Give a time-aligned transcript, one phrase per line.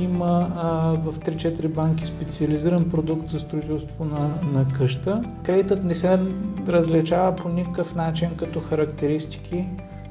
[0.00, 5.22] има а, в 3-4 банки специализиран продукт за строителство на, на къща.
[5.42, 6.18] Кредитът не се
[6.68, 9.64] различава по никакъв начин като характеристики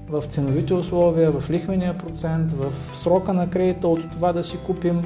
[0.10, 5.02] в ценовите условия, в лихвения процент, в срока на кредита от това да си купим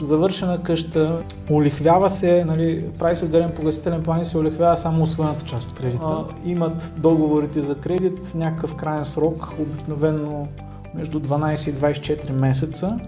[0.00, 5.44] завършена къща, улихвява се, нали, прави се отделен погасителен план и се улихвява само освоената
[5.44, 6.04] част от кредита.
[6.04, 10.48] А, имат договорите за кредит, някакъв крайен срок, обикновено
[10.94, 12.98] между 12 и 24 месеца,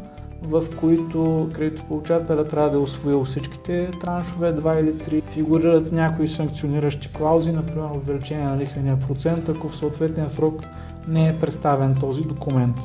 [0.45, 5.23] в които кредитополучателя трябва да е освоил всичките траншове, 2 или 3.
[5.23, 10.63] Фигурират някои санкциониращи клаузи, например увеличение на лихвения процент, ако в съответния срок
[11.09, 12.77] не е представен този документ.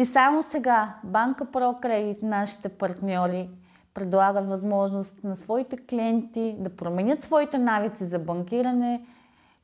[0.00, 3.48] И само сега Банка ProCredit, нашите партньори,
[3.94, 9.00] предлага възможност на своите клиенти да променят своите навици за банкиране,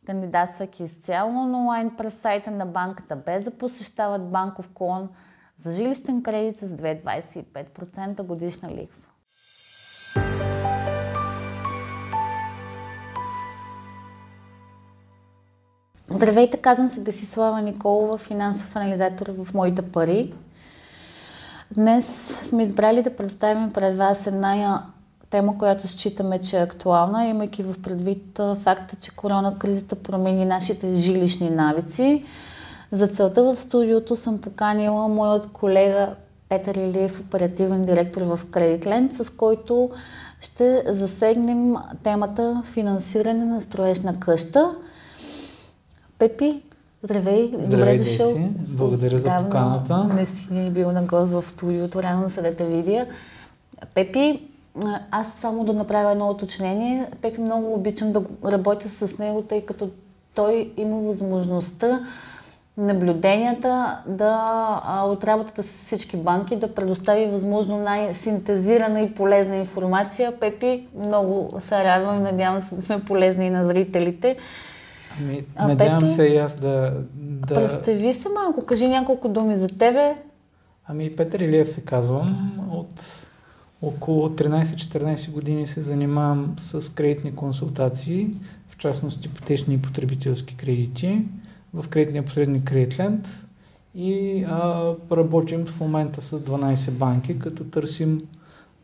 [0.07, 5.09] кандидатствайки изцяло онлайн през сайта на банката, без да посещават банков клон
[5.59, 9.03] за жилищен кредит с 2,25% годишна лихва.
[16.11, 20.35] Здравейте, казвам се Десислава Николова, финансов анализатор в Моите пари.
[21.75, 22.07] Днес
[22.49, 24.92] сме избрали да представим пред вас една
[25.33, 30.95] тема, която считаме, че е актуална, имайки в предвид факта, че корона кризата промени нашите
[30.95, 32.25] жилищни навици.
[32.91, 36.09] За целта в студиото съм поканила моят колега
[36.49, 39.91] Петър Илиев, оперативен директор в Кредитленд, с който
[40.41, 44.75] ще засегнем темата финансиране на строеж на къща.
[46.19, 46.63] Пепи,
[47.03, 48.31] здравей, здравей добре дошъл.
[48.31, 48.47] Си.
[48.69, 50.05] Благодаря за поканата.
[50.05, 53.07] Не си ни бил на гост в студиото, рано се да те видя.
[53.95, 54.52] Пепи,
[55.11, 57.07] аз само да направя едно уточнение.
[57.23, 59.91] Пепи много обичам да работя с него, тъй като
[60.35, 62.01] той има възможността
[62.77, 70.41] наблюденията да, от работата с всички банки да предостави възможно най-синтезирана и полезна информация.
[70.41, 74.37] Пепи, много се радвам, надявам се да сме полезни и на зрителите.
[75.21, 77.55] Ами, надявам Пепи, се и аз да, да...
[77.55, 80.15] Представи се малко, кажи няколко думи за тебе.
[80.87, 82.53] Ами, Петър Илиев се казвам.
[82.71, 83.29] От
[83.83, 88.31] около 13-14 години се занимавам с кредитни консултации,
[88.69, 91.25] в частност ипотечни и потребителски кредити
[91.75, 93.47] в кредитния посредник Кредитленд
[93.95, 98.21] и а, работим в момента с 12 банки, като търсим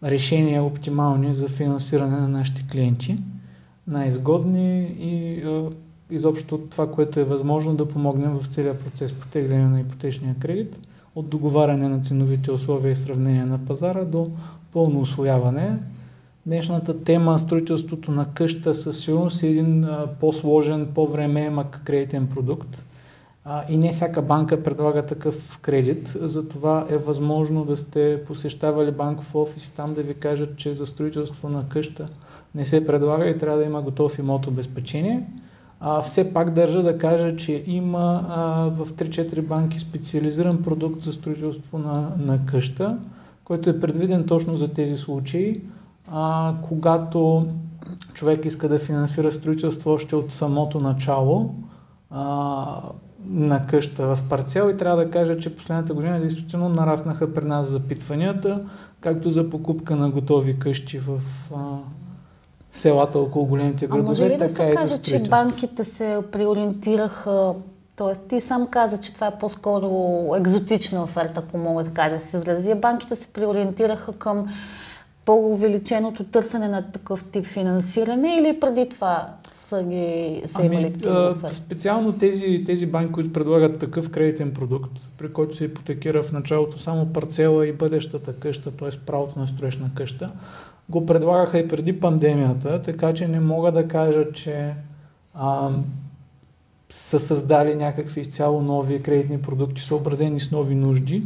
[0.04, 3.16] решения оптимални за финансиране на нашите клиенти,
[3.87, 5.70] най-изгодни и а,
[6.10, 10.81] изобщо това, което е възможно да помогнем в целия процес по на ипотечния кредит,
[11.19, 14.27] от договаряне на ценовите условия и сравнение на пазара до
[14.73, 15.79] пълно освояване.
[16.47, 19.87] Днешната тема строителството на къща със сигурност е един
[20.21, 22.84] по-сложен, по-времеемък кредитен продукт.
[23.69, 29.67] И не всяка банка предлага такъв кредит, затова е възможно да сте посещавали банков офис
[29.67, 32.09] и там да ви кажат, че за строителство на къща
[32.55, 35.23] не се предлага и трябва да има готов имот обезпечение.
[35.81, 41.12] А, все пак държа да кажа, че има а, в 3-4 банки специализиран продукт за
[41.12, 42.99] строителство на, на къща,
[43.44, 45.62] който е предвиден точно за тези случаи,
[46.11, 47.47] а, когато
[48.15, 51.55] човек иска да финансира строителство още от самото начало
[52.11, 52.83] а,
[53.27, 57.71] на къща в парцел и трябва да кажа, че последната година действително нараснаха при нас
[57.71, 58.61] запитванията,
[59.00, 61.21] както за покупка на готови къщи в
[61.55, 61.78] а,
[62.78, 67.55] селата около големите градове, а може ли така да се каже, че банките се преориентираха
[67.99, 69.91] Тоест, ти сам каза, че това е по-скоро
[70.37, 72.75] екзотична оферта, ако мога така да се изразя.
[72.75, 74.47] Банките се преориентираха към
[75.25, 79.28] по-увеличеното търсене на такъв тип финансиране или преди това
[79.69, 81.55] са, ги, са ами, имали такива оферти?
[81.55, 86.79] Специално тези, тези банки, които предлагат такъв кредитен продукт, при който се ипотекира в началото
[86.79, 88.89] само парцела и бъдещата къща, т.е.
[89.06, 90.31] правото на строеж на къща,
[90.89, 94.75] го предлагаха и преди пандемията, така че не мога да кажа, че
[95.34, 95.71] а,
[96.91, 101.23] са създали някакви изцяло нови кредитни продукти, съобразени с нови нужди,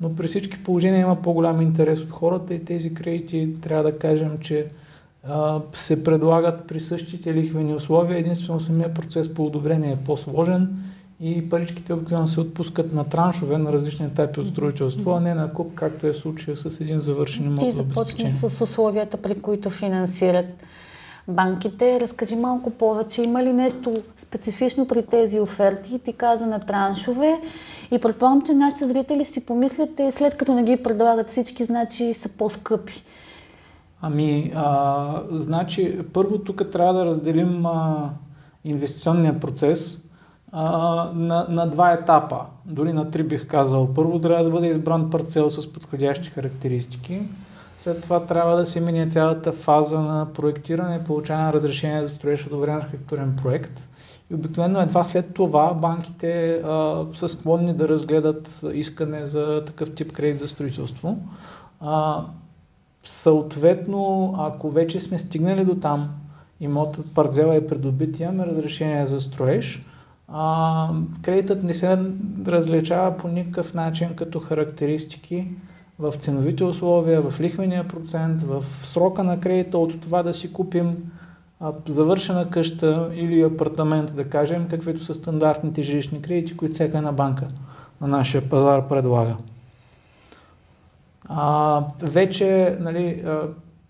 [0.00, 4.38] но при всички положения има по-голям интерес от хората и тези кредити трябва да кажем,
[4.38, 4.68] че а,
[5.74, 10.68] се предлагат при същите лихвени условия, единствено самия процес по одобрение е по-сложен
[11.20, 15.52] и паричките обикновено се отпускат на траншове на различни етапи от строителство, а не на
[15.52, 20.46] куп, както е случая с един завършен имот Ти започни с условията, при които финансират
[21.28, 22.00] банките.
[22.00, 23.22] Разкажи малко повече.
[23.22, 25.98] Има ли нещо специфично при тези оферти?
[25.98, 27.40] Ти каза на траншове.
[27.90, 32.14] И предполагам, че нашите зрители си помислят, е, след като не ги предлагат всички, значи
[32.14, 33.02] са по-скъпи.
[34.02, 38.10] Ами, а, значи, първо тук трябва да разделим а,
[38.64, 39.98] инвестиционния процес
[40.52, 40.66] а,
[41.14, 43.94] на, на два етапа, дори на три бих казал.
[43.94, 47.20] Първо трябва да бъде избран парцел с подходящи характеристики.
[47.78, 52.46] След това трябва да се мине цялата фаза на проектиране получаване на разрешение да строиш
[52.46, 53.88] одобрен архитектурен проект.
[54.30, 60.12] И обикновено едва след това банките а, са склонни да разгледат искане за такъв тип
[60.12, 61.18] кредит за строителство.
[61.80, 62.24] А,
[63.04, 66.08] съответно, ако вече сме стигнали до там,
[66.60, 69.82] имотът парцела е придобит, имаме разрешение за строеж,
[70.28, 70.88] а,
[71.22, 71.98] кредитът не се
[72.46, 75.48] различава по никакъв начин като характеристики
[75.98, 80.96] в ценовите условия, в лихвения процент, в срока на кредита от това да си купим
[81.88, 87.48] завършена къща или апартамент, да кажем, каквито са стандартните жилищни кредити, които всяка една банка
[88.00, 89.36] на нашия пазар предлага.
[91.32, 93.24] А, вече нали,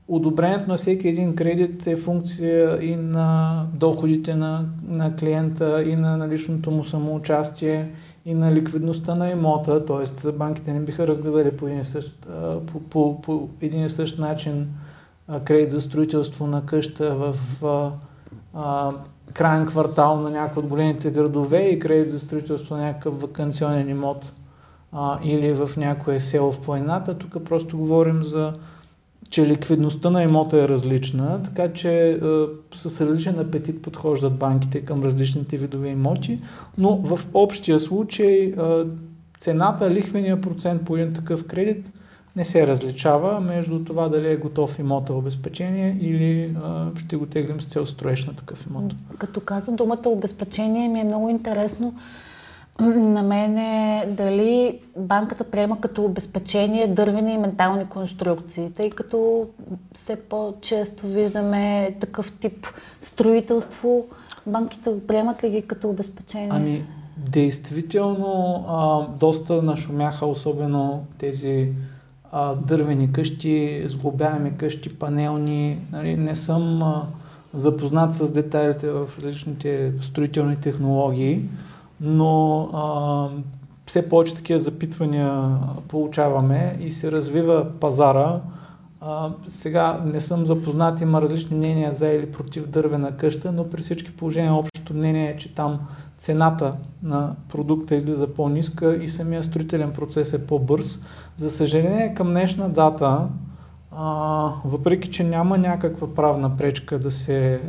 [0.08, 6.16] одобрението на всеки един кредит е функция и на доходите на, на клиента, и на
[6.16, 7.90] наличното му самоучастие,
[8.24, 10.32] и на ликвидността на имота, т.е.
[10.32, 12.26] банките не биха разгледали по един и същ,
[12.66, 14.68] по, по, по един и същ начин
[15.44, 17.90] кредит за строителство на къща в а,
[18.54, 18.92] а,
[19.32, 24.32] крайен квартал на някои от големите градове и кредит за строителство на някакъв вакансионен имот
[24.92, 27.18] а, или в някое село в планината.
[27.18, 28.52] Тук просто говорим за
[29.30, 32.18] че ликвидността на имота е различна, така че е,
[32.74, 36.40] с различен апетит подхождат банките към различните видове имоти,
[36.78, 38.54] но в общия случай е,
[39.38, 41.92] цената, лихвения процент по един такъв кредит
[42.36, 46.50] не се различава между това дали е готов имота обезпечение или е,
[47.04, 48.94] ще го теглим с цел строеж на такъв имот.
[49.18, 51.94] Като казвам думата обезпечение ми е много интересно
[52.80, 59.46] на мен е дали банката приема като обезпечение дървени и ментални конструкции, тъй като
[59.94, 62.66] все по-често виждаме такъв тип
[63.00, 64.06] строителство.
[64.46, 66.48] Банките приемат ли ги като обезпечение?
[66.52, 66.84] Ами,
[67.16, 71.72] действително, а, доста нашумяха, особено тези
[72.32, 75.78] а, дървени къщи, сглобяеми къщи, панелни.
[75.92, 77.06] Нали, не съм а,
[77.54, 81.44] запознат с детайлите в различните строителни технологии
[82.00, 83.28] но а,
[83.86, 85.58] все повече такива запитвания
[85.88, 88.40] получаваме и се развива пазара.
[89.00, 93.82] А, сега не съм запознат, има различни мнения за или против дървена къща, но при
[93.82, 95.80] всички положения общото мнение е, че там
[96.18, 101.00] цената на продукта излиза по-ниска и самия строителен процес е по-бърз.
[101.36, 103.28] За съжаление, към днешна дата,
[103.92, 107.60] а, въпреки че няма някаква правна пречка да се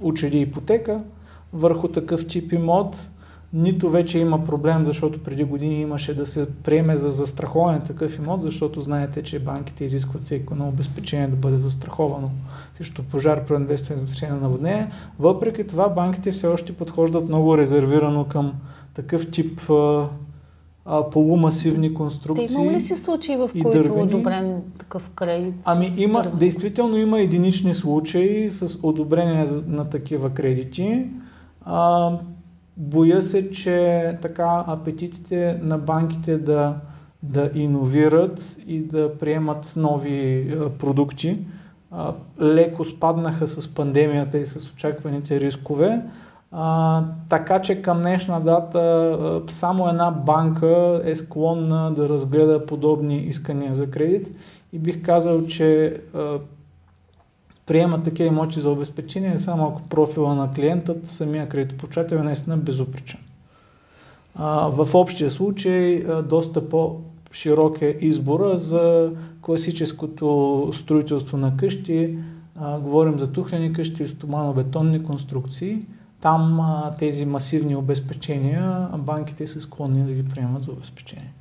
[0.00, 1.00] учеди ипотека
[1.52, 3.10] върху такъв тип имот,
[3.54, 8.42] нито вече има проблем, защото преди години имаше да се приеме за застраховане такъв имот,
[8.42, 12.28] защото знаете, че банките изискват всеки едно обезпечение да бъде застраховано
[12.76, 14.88] срещу пожар, проинвестване, за на воднение.
[15.18, 18.52] Въпреки това банките все още подхождат много резервирано към
[18.94, 20.08] такъв тип а,
[20.84, 22.46] а, полумасивни конструкции.
[22.46, 25.54] Те има ли си случаи, в които е одобрен такъв кредит?
[25.64, 31.10] Ами има, действително има единични случаи с одобрение на такива кредити.
[31.64, 32.10] А,
[32.76, 36.76] Боя се, че така апетитите на банките да,
[37.22, 41.44] да иновират и да приемат нови а, продукти
[42.40, 46.02] леко спаднаха с пандемията и с очакваните рискове.
[46.52, 53.16] А, така че към днешна дата а, само една банка е склонна да разгледа подобни
[53.16, 54.32] искания за кредит
[54.72, 56.38] и бих казал, че а,
[57.66, 63.20] приемат такива имоти за обезпечение, само ако профила на клиентът, самия кредитополучател е наистина безупречен.
[64.68, 72.18] В общия случай доста по-широк е избора за класическото строителство на къщи.
[72.80, 75.86] Говорим за тухлени къщи, стомано-бетонни конструкции.
[76.20, 76.60] Там
[76.98, 81.32] тези масивни обезпечения банките са склонни да ги приемат за обезпечение.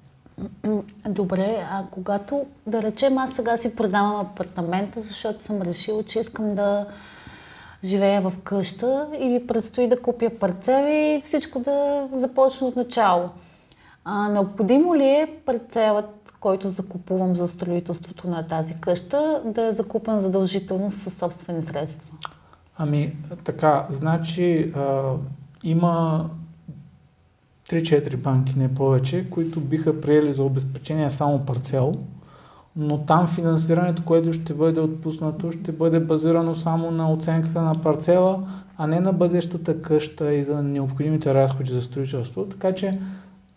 [1.10, 6.56] Добре, а когато, да речем, аз сега си продавам апартамента, защото съм решила, че искам
[6.56, 6.88] да
[7.84, 13.30] живея в къща и ми предстои да купя парцели и всичко да започне от начало.
[14.06, 20.20] А, необходимо ли е парцелът, който закупувам за строителството на тази къща, да е закупен
[20.20, 22.18] задължително със собствени средства?
[22.78, 25.14] Ами, така, значи а,
[25.64, 26.30] има
[27.74, 31.94] 3-4 банки, не повече, които биха приели за обезпечение само парцел,
[32.76, 38.48] но там финансирането, което ще бъде отпуснато, ще бъде базирано само на оценката на парцела,
[38.78, 42.46] а не на бъдещата къща и за необходимите разходи за строителство.
[42.46, 43.00] Така че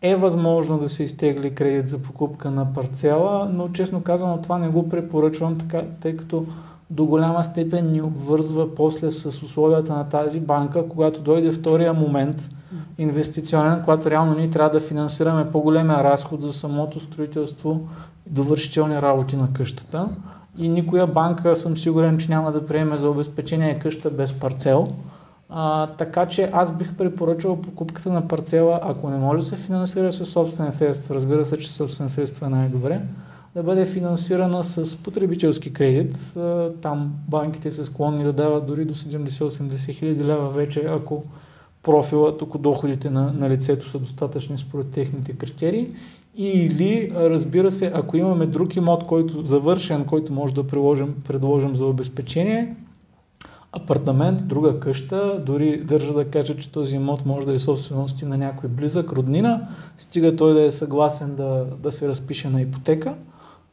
[0.03, 4.69] е възможно да се изтегли кредит за покупка на парцела, но честно казано това не
[4.69, 6.47] го препоръчвам, така, тъй като
[6.91, 12.51] до голяма степен ни обвързва после с условията на тази банка, когато дойде втория момент
[12.99, 17.89] инвестиционен, когато реално ние трябва да финансираме по-големия разход за самото строителство
[18.27, 20.09] и довършителни работи на къщата.
[20.59, 24.89] И никоя банка съм сигурен, че няма да приеме за обезпечение къща без парцел.
[25.49, 30.13] А, така че аз бих препоръчал покупката на парцела, ако не може да се финансира
[30.13, 33.01] със собствени средства, разбира се, че собствени средства е най-добре,
[33.57, 36.35] да бъде финансирана с потребителски кредит.
[36.83, 41.23] Там банките са склонни да дават дори до 70-80 хиляди лева вече, ако
[41.83, 45.89] профилът, ако доходите на, на лицето са достатъчни според техните критерии.
[46.37, 51.87] Или, разбира се, ако имаме друг имот, който завършен, който може да приложим, предложим за
[51.87, 52.77] обезпечение,
[53.73, 58.39] апартамент, друга къща, дори държа да кажа, че този имот може да е собственост на
[58.39, 63.17] някой близък, роднина, стига той да е съгласен да, да се разпише на ипотека,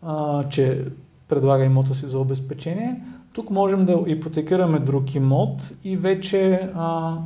[0.05, 0.86] а, че
[1.27, 3.01] предлага имота си за обезпечение.
[3.33, 7.17] Тук можем да ипотекираме друг имот и вече а,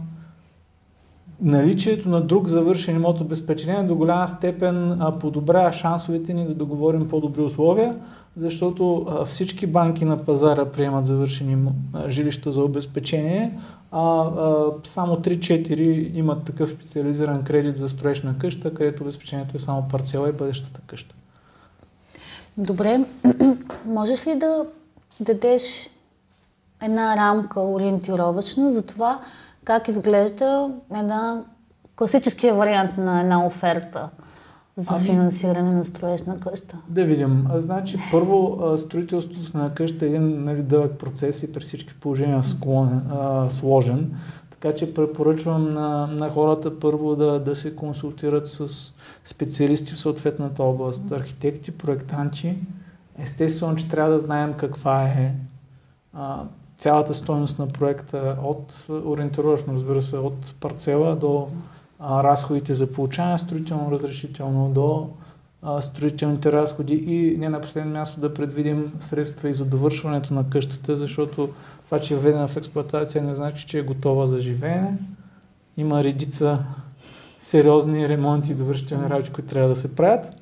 [1.41, 7.07] наличието на друг завършен имот обезпечение до голяма степен а, подобрява шансовете ни да договорим
[7.07, 7.96] по-добри условия,
[8.38, 11.57] защото а, всички банки на пазара приемат завършени
[11.93, 13.60] а, жилища за обезпечение,
[13.91, 19.60] а, а само 3-4 имат такъв специализиран кредит за строеж на къща, където обезпечението е
[19.60, 21.15] само парцела и бъдещата къща.
[22.57, 23.05] Добре,
[23.85, 24.65] можеш ли да
[25.19, 25.89] дадеш
[26.83, 29.19] една рамка ориентировачна за това
[29.63, 31.43] как изглежда една
[31.95, 34.09] класическия вариант на една оферта
[34.77, 36.77] за ами, финансиране на строеж на къща?
[36.89, 37.47] Да видим.
[37.49, 42.43] А, значи, първо, строителството на къща е един нали, дълъг процес и при всички положения
[42.43, 44.15] склонен, а, сложен.
[44.59, 50.63] Така че препоръчвам на, на хората първо да, да се консултират с специалисти в съответната
[50.63, 52.57] област, архитекти, проектанти.
[53.17, 55.35] Естествено, че трябва да знаем каква е
[56.13, 56.43] а,
[56.77, 61.47] цялата стоеност на проекта от ориентировъчно, разбира се, от парцела до
[61.99, 65.09] а, разходите за получаване строително разрешително, до
[65.81, 70.95] строителните разходи и не на последно място да предвидим средства и за довършването на къщата,
[70.95, 71.49] защото
[71.85, 74.97] това, че е введена в експлуатация не значи, че е готова за живеене.
[75.77, 76.65] Има редица
[77.39, 80.41] сериозни ремонти и довършителни работи, които трябва да се правят.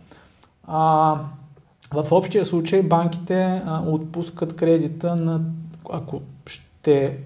[0.67, 1.15] А,
[1.93, 5.41] в общия случай банките а, отпускат кредита на
[5.91, 7.17] ако ще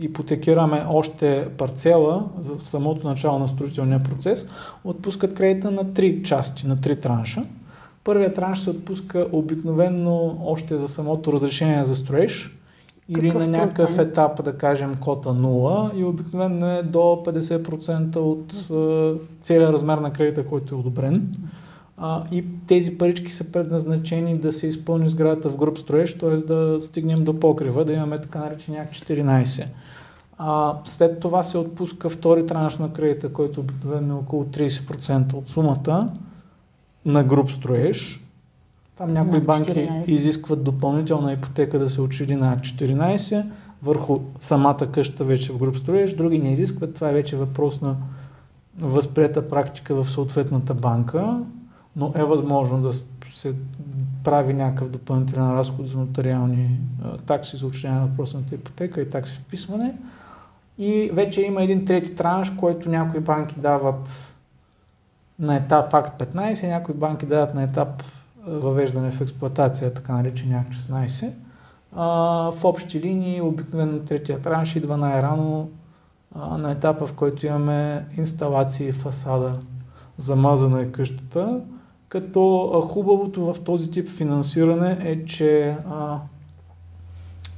[0.00, 4.46] ипотекираме още парцела за в самото начало на строителния процес,
[4.84, 7.44] отпускат кредита на три части, на три транша.
[8.04, 12.58] Първият транш се отпуска обикновенно още за самото разрешение за строеж
[13.08, 14.10] или Какъв на някакъв процент?
[14.10, 20.12] етап, да кажем, кота 0 и обикновено е до 50% от е, целият размер на
[20.12, 21.34] кредита, който е одобрен
[21.96, 26.36] а, и тези парички са предназначени да се изпълни сградата в груп строеж, т.е.
[26.36, 29.66] да стигнем до покрива, да имаме така наречения 14.
[30.38, 35.48] А, след това се отпуска втори транш на кредита, който обикновено е около 30% от
[35.48, 36.12] сумата
[37.04, 38.20] на груп строеж.
[38.98, 43.44] Там някои банки изискват допълнителна ипотека да се учили на 14
[43.82, 46.94] върху самата къща вече в груп строеж, други не изискват.
[46.94, 47.96] Това е вече въпрос на
[48.78, 51.40] възприета практика в съответната банка
[51.96, 52.92] но е възможно да
[53.34, 53.54] се
[54.24, 56.78] прави някакъв допълнителен разход за нотариални
[57.26, 59.94] такси за учение на въпросната ипотека и такси вписване.
[60.78, 64.36] И вече има един трети транш, който някои банки дават
[65.38, 68.02] на етап акт 15, някои банки дават на етап
[68.46, 71.32] въвеждане в експлуатация, така наречен акт 16.
[71.96, 72.06] А,
[72.50, 75.70] в общи линии, обикновено третия транш идва най-рано
[76.34, 79.58] на етапа, в който имаме инсталации, фасада,
[80.18, 81.60] замазана е къщата
[82.14, 86.18] като хубавото в този тип финансиране е, че а,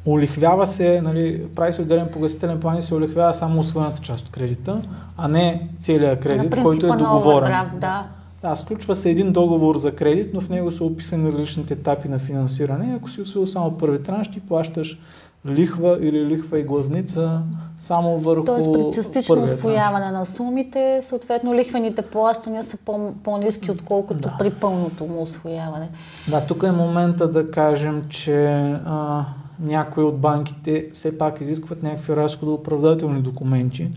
[0.06, 4.32] улихвява се, нали, прави се отделен погасителен план и се улихвява само освоената част от
[4.32, 4.82] кредита,
[5.16, 7.50] а не целият кредит, който е договорен.
[7.50, 8.06] Overdraft, да.
[8.42, 12.18] Да, сключва се един договор за кредит, но в него са описани различните етапи на
[12.18, 12.94] финансиране.
[12.96, 14.98] Ако си усвоил само първи транш, ти плащаш
[15.47, 17.43] лихва или лихва и главница
[17.79, 24.21] само върху Тоест при частично освояване на сумите, съответно лихвените плащания са по- по-низки, отколкото
[24.21, 24.37] да.
[24.38, 25.88] при пълното му освояване.
[26.29, 28.47] Да, тук е момента да кажем, че
[28.85, 29.25] а,
[29.61, 33.91] някои от банките все пак изискват някакви разходооправдателни документи,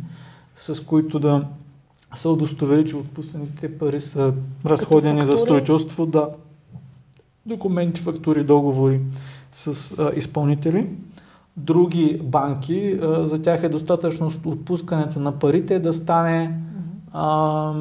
[0.56, 1.46] с които да
[2.15, 4.34] се удостовери, че отпуснатите пари са
[4.65, 6.06] разходени за строителство.
[6.06, 6.29] Да.
[7.46, 9.01] Документи, фактури, договори
[9.51, 10.88] с а, изпълнители
[11.59, 16.59] други банки, за тях е достатъчно отпускането на парите да стане
[17.11, 17.73] а,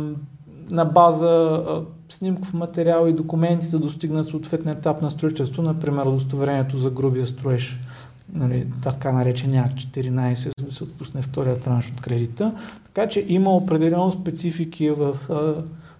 [0.70, 6.06] на база а, снимков материал и документи, за да достигне съответния етап на строителство, например
[6.06, 7.78] удостоверението за грубия строеж.
[8.32, 12.52] нали, така наречения акт 14, за да се отпусне втория транш от кредита.
[12.84, 15.54] Така че има определено специфики в а,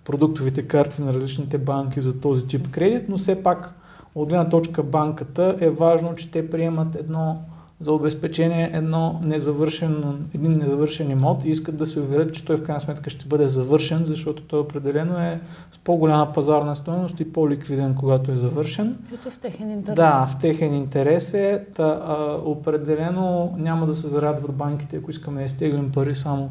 [0.04, 3.74] продуктовите карти на различните банки за този тип кредит, но все пак
[4.14, 7.42] от гледна точка банката е важно, че те приемат едно
[7.80, 12.62] за обезпечение едно незавършен, един незавършен имот и искат да се уверят, че той в
[12.62, 15.40] крайна сметка ще бъде завършен, защото той определено е
[15.72, 18.98] с по-голяма пазарна стоеност и по-ликвиден, когато е завършен.
[19.14, 19.96] Ето в техен интерес.
[19.96, 21.64] Да, в техен интерес е.
[21.76, 26.50] Та, а, определено няма да се зарадват банките, ако искаме да изтеглим пари само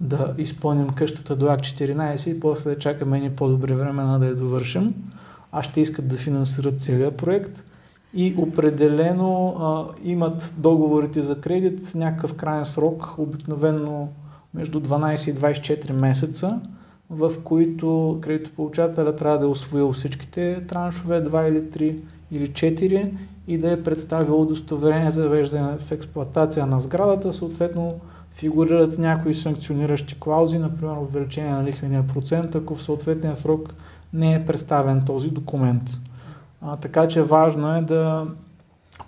[0.00, 4.34] да изпълним къщата до АК 14 и после да чакаме ни по-добри времена да я
[4.34, 4.94] довършим.
[5.52, 7.64] А ще искат да финансират целият проект
[8.14, 14.08] и определено а, имат договорите за кредит някакъв крайен срок, обикновено
[14.54, 16.60] между 12 и 24 месеца,
[17.10, 23.12] в които кредитополучателя трябва да е освоил всичките траншове, 2 или 3 или 4
[23.48, 27.94] и да е представил удостоверение за веждане в експлуатация на сградата, съответно
[28.34, 33.74] фигурират някои санкциониращи клаузи, например увеличение на лихвения процент, ако в съответния срок
[34.12, 35.82] не е представен този документ.
[36.66, 38.26] А, така че важно е да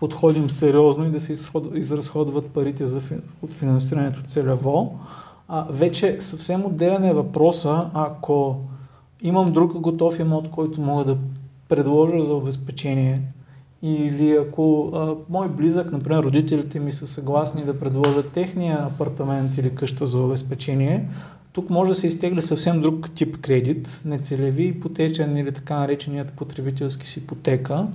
[0.01, 1.35] подходим сериозно и да се
[1.75, 3.01] изразходват парите за,
[3.43, 4.99] от финансирането целево.
[5.49, 8.57] А, вече съвсем отделен е въпроса, ако
[9.23, 11.17] имам друг готов имот, който мога да
[11.69, 13.23] предложа за обезпечение
[13.83, 19.75] или ако а, мой близък, например родителите ми са съгласни да предложат техния апартамент или
[19.75, 21.09] къща за обезпечение,
[21.57, 27.07] тук може да се изтегли съвсем друг тип кредит, нецелеви ипотечен или така нареченият потребителски
[27.07, 27.87] си ипотека,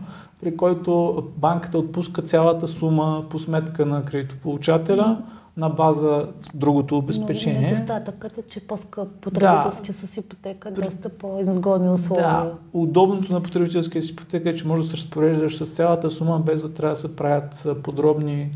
[0.42, 5.24] при който банката отпуска цялата сума по сметка на кредитополучателя
[5.58, 7.62] на база другото обезпечение.
[7.62, 9.94] Но недостатъкът е, че по-скъп потребителски да.
[9.94, 12.28] с ипотека, доста по-изгодни условия.
[12.28, 16.40] Да, удобното на потребителския си ипотека е, че може да се разпореждаш с цялата сума,
[16.40, 18.52] без да трябва да се правят подробни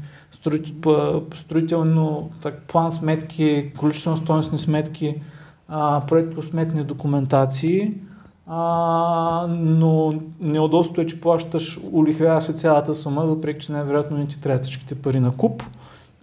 [1.35, 5.15] строително так, план сметки, количествено стоеностни сметки,
[6.07, 7.93] проекто сметни документации,
[8.47, 14.41] а, но неудобството е, че плащаш, улихвява се цялата сума, въпреки че най-вероятно не ти
[14.41, 15.63] трябва всичките пари на куп.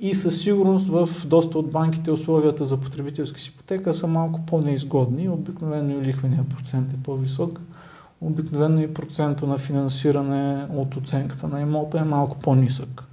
[0.00, 5.28] И със сигурност в доста от банките условията за потребителски си ипотека са малко по-неизгодни.
[5.28, 7.60] Обикновено и лихвения процент е по-висок.
[8.20, 13.04] Обикновено и процента на финансиране от оценката на имота е малко по-нисък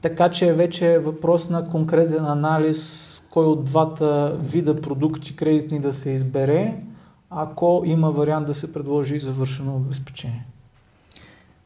[0.00, 5.92] така че вече е въпрос на конкретен анализ кой от двата вида продукти кредитни да
[5.92, 6.82] се избере,
[7.30, 10.46] ако има вариант да се предложи завършено обезпечение.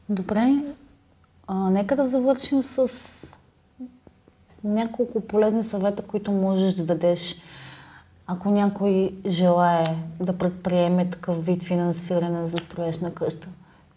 [0.09, 0.63] Добре,
[1.47, 2.87] а, нека да завършим с
[4.63, 7.41] няколко полезни съвета, които можеш да дадеш,
[8.27, 13.47] ако някой желае да предприеме такъв вид финансиране за строеж на къща.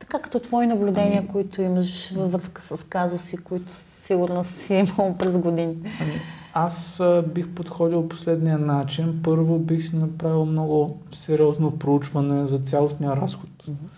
[0.05, 1.29] Така като твои наблюдения, ами...
[1.29, 5.77] които имаш във връзка с казуси, които сигурно си имал през години.
[6.01, 6.21] Ами,
[6.55, 7.03] аз
[7.35, 9.21] бих подходил последния начин.
[9.23, 13.89] Първо бих си направил много сериозно проучване за цялостния разход mm-hmm.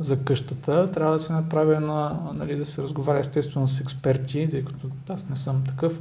[0.00, 0.92] за къщата.
[0.92, 5.28] Трябва да се направи една, нали, да се разговаря естествено с експерти, тъй като аз
[5.28, 6.00] не съм такъв.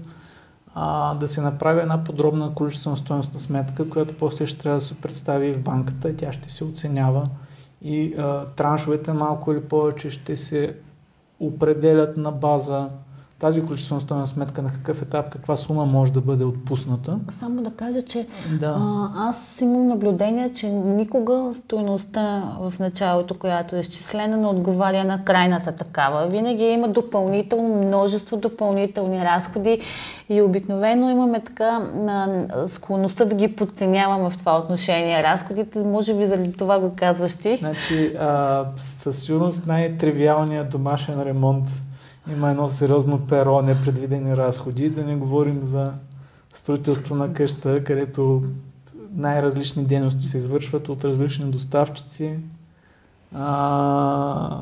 [0.76, 5.02] А, да се направи една подробна количествена стоеностна сметка, която после ще трябва да се
[5.02, 7.28] представи в банката и тя ще се оценява
[7.86, 10.76] и а, траншовете малко или повече ще се
[11.40, 12.90] определят на база
[13.40, 17.20] тази количествена стоена сметка на какъв етап, каква сума може да бъде отпусната.
[17.40, 18.28] Само да кажа, че
[18.60, 18.76] да.
[18.80, 25.24] А, аз имам наблюдение, че никога стоеността в началото, която е изчислена, не отговаря на
[25.24, 26.28] крайната такава.
[26.28, 29.82] Винаги има допълнително, множество допълнителни разходи
[30.30, 35.24] и обикновено имаме така на склонността да ги подценяваме в това отношение.
[35.24, 37.58] Разходите, може би заради това го казваш ти.
[37.58, 41.68] Значи, а, със сигурност най-тривиалният домашен ремонт
[42.32, 44.90] има едно сериозно перо, непредвидени разходи.
[44.90, 45.94] Да не говорим за
[46.54, 48.44] строителство на къща, където
[49.16, 52.40] най-различни дейности се извършват от различни доставчици.
[53.36, 54.62] А,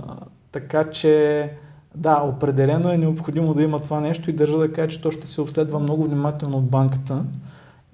[0.51, 1.49] така че,
[1.95, 5.27] да, определено е необходимо да има това нещо и държа да кажа, че то ще
[5.27, 7.23] се обследва много внимателно от банката.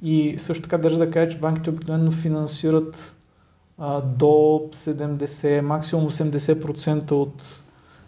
[0.01, 3.15] И също така държа да кажа, че банките обикновено финансират
[3.77, 4.25] а, до
[4.73, 7.61] 70, максимум 80% от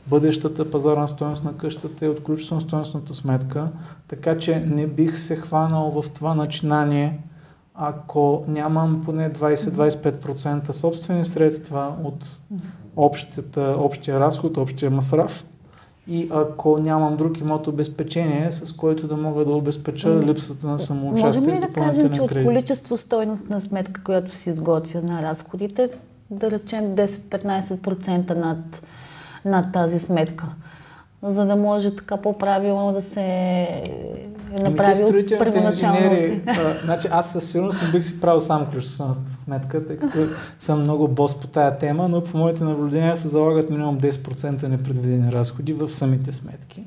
[0.07, 3.71] бъдещата пазарна стоеност на къщата е от ключително стоеностната сметка,
[4.07, 7.19] така че не бих се хванал в това начинание,
[7.75, 12.39] ако нямам поне 20-25% собствени средства от
[12.95, 15.45] общата, общия разход, общия масрав.
[16.07, 21.27] И ако нямам друг имот обезпечение, с който да мога да обезпеча липсата на самоучастие
[21.27, 25.89] Можем ли да кажем, че от количество стойност на сметка, която си изготвя на разходите,
[26.31, 28.83] да речем 10-15% над
[29.45, 30.45] на тази сметка.
[31.23, 33.67] за да може така по-правилно да се
[34.59, 35.97] Ами направи те първоначално.
[35.97, 40.17] инженери, а, значи аз със сигурност не бих си правил само ключовствената сметка, тъй като
[40.59, 45.31] съм много бос по тая тема, но по моите наблюдения се залагат минимум 10% непредвидени
[45.31, 46.83] разходи в самите сметки.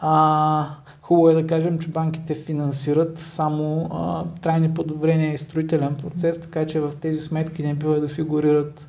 [0.00, 0.66] А,
[1.02, 6.66] хубаво е да кажем, че банките финансират само а, трайни подобрения и строителен процес, така
[6.66, 8.88] че в тези сметки не бива да фигурират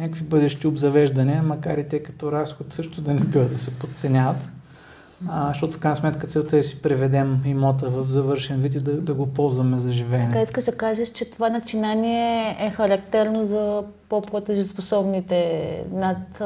[0.00, 4.48] някакви бъдещи обзавеждания, макар и те като разход също да не бива да се подценяват.
[5.28, 8.80] А, защото в крайна сметка целта е да си преведем имота в завършен вид и
[8.80, 10.26] да, да го ползваме за живеене.
[10.26, 16.42] Така искаш да кажеш, че това начинание е характерно за по-платежеспособните над,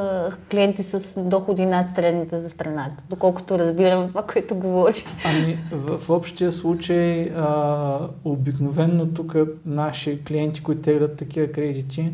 [0.50, 5.04] клиенти с доходи над средните за страната, доколкото разбирам това, което говориш.
[5.24, 9.36] Ами, в, в общия случай, а, обикновенно тук
[9.66, 12.12] наши клиенти, които теглят такива кредити,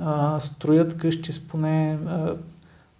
[0.00, 2.34] а, строят къщи с поне а,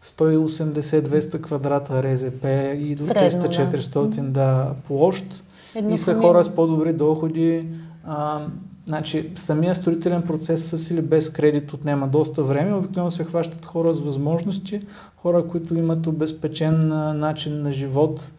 [0.04, 2.44] 180-200 квадрата РЗП
[2.78, 4.22] и до 300-400 да.
[4.22, 5.44] да, площ.
[5.74, 7.68] Едно и са хора с по-добри доходи.
[8.04, 8.40] А,
[8.87, 12.74] значи, самия строителен процес с или без кредит отнема доста време.
[12.74, 14.80] Обикновено се хващат хора с възможности,
[15.16, 18.32] хора, които имат обезпечен начин на живот,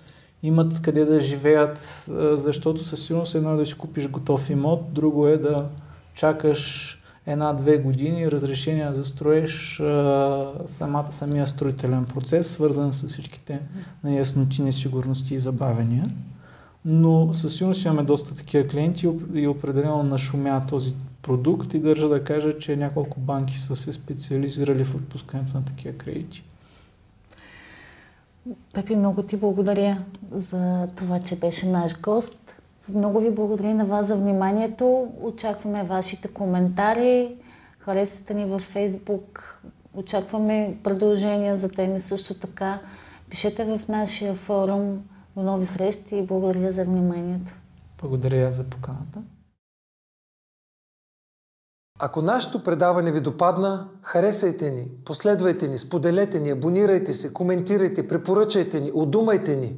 [0.44, 5.28] имат къде да живеят, защото със сигурност едно е да си купиш готов имот, друго
[5.28, 5.66] е да
[6.16, 6.96] чакаш
[7.28, 9.76] една-две години разрешение за строеж
[10.66, 13.60] самата, самия строителен процес, свързан с всичките
[14.04, 16.06] неясноти, несигурности и забавения.
[16.86, 22.24] Но със сигурност имаме доста такива клиенти и определено нашумя този продукт и държа да
[22.24, 26.44] кажа, че няколко банки са се специализирали в отпускането на такива кредити.
[28.74, 29.98] Пепи, много ти благодаря
[30.32, 32.49] за това, че беше наш гост.
[32.94, 35.08] Много ви благодаря на вас за вниманието.
[35.22, 37.36] Очакваме вашите коментари.
[37.80, 39.60] Харесате ни във Фейсбук.
[39.94, 42.80] Очакваме продължения за теми също така.
[43.30, 45.04] Пишете в нашия форум.
[45.36, 47.54] До нови срещи и благодаря за вниманието.
[48.02, 49.22] Благодаря за поканата.
[52.00, 58.82] Ако нашето предаване ви допадна, харесайте ни, последвайте ни, споделете ни, абонирайте се, коментирайте, препоръчайте
[58.82, 59.76] ни, удумайте ни.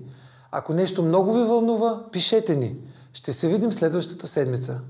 [0.51, 2.75] Ако нещо много ви вълнува, пишете ни.
[3.13, 4.81] Ще се видим следващата седмица.